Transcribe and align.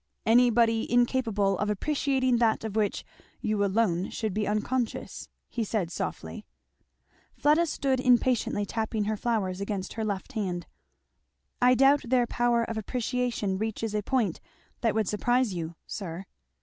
"Anybody 0.25 0.91
incapable 0.91 1.59
of 1.59 1.69
appreciating 1.69 2.37
that 2.37 2.63
of 2.63 2.75
which 2.75 3.05
you 3.39 3.63
alone 3.63 4.09
should 4.09 4.33
be 4.33 4.47
unconscious," 4.47 5.29
he 5.47 5.63
said 5.63 5.91
softly. 5.91 6.43
Fleda 7.37 7.67
stood 7.67 7.99
impatiently 7.99 8.65
tapping 8.65 9.03
her 9.03 9.15
flowers 9.15 9.61
against 9.61 9.93
her 9.93 10.03
left 10.03 10.31
hand. 10.31 10.65
"I 11.61 11.75
doubt 11.75 12.01
their 12.07 12.25
power 12.25 12.63
of 12.63 12.79
appreciation 12.79 13.59
reaches 13.59 13.93
a 13.93 14.01
point 14.01 14.41
that 14.81 14.95
would 14.95 15.07
surprise 15.07 15.53
you, 15.53 15.75
sir." 15.85 16.25